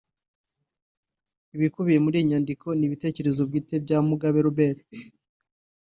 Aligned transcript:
Ibikubiye 1.55 1.97
muri 2.03 2.15
iyi 2.19 2.27
nyandiko 2.29 2.67
ni 2.73 2.83
ibitekerezo 2.87 3.41
bwite 3.49 3.75
bya 3.83 3.97
Mugabe 4.07 4.37
Robert 4.45 4.77